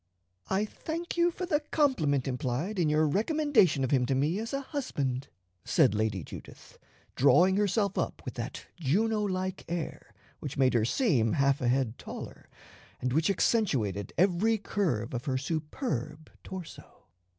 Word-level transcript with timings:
"I 0.49 0.65
thank 0.65 1.15
you 1.15 1.29
for 1.29 1.45
the 1.45 1.59
compliment 1.59 2.27
implied 2.27 2.79
in 2.79 2.89
your 2.89 3.07
recommendation 3.07 3.83
of 3.83 3.91
him 3.91 4.07
to 4.07 4.15
me 4.15 4.39
as 4.39 4.51
a 4.51 4.61
husband," 4.61 5.27
said 5.63 5.93
Lady 5.93 6.23
Judith, 6.23 6.79
drawing 7.15 7.55
herself 7.57 7.99
up 7.99 8.23
with 8.25 8.33
that 8.33 8.65
Juno 8.79 9.21
like 9.21 9.63
air 9.69 10.11
which 10.39 10.57
made 10.57 10.73
her 10.73 10.85
seem 10.85 11.33
half 11.33 11.61
a 11.61 11.67
head 11.67 11.99
taller, 11.99 12.49
and 12.99 13.13
which 13.13 13.29
accentuated 13.29 14.11
every 14.17 14.57
curve 14.57 15.13
of 15.13 15.25
her 15.25 15.37
superb 15.37 16.31
torso. 16.43 17.03